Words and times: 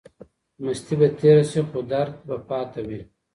مستی 0.63 0.93
به 0.99 1.07
تیره 1.17 1.43
سي 1.51 1.61
خو 1.67 1.79
درد 1.91 2.13
به 2.27 2.35
پاتې 2.49 2.81
وي. 2.87 3.01